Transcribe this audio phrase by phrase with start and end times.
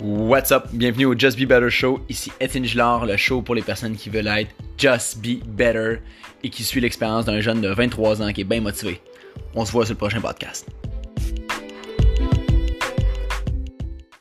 [0.00, 0.68] What's up?
[0.72, 1.98] Bienvenue au Just Be Better Show.
[2.08, 5.96] Ici Étienne Gillard, le show pour les personnes qui veulent être Just Be Better
[6.44, 9.00] et qui suit l'expérience d'un jeune de 23 ans qui est bien motivé.
[9.56, 10.68] On se voit sur le prochain podcast.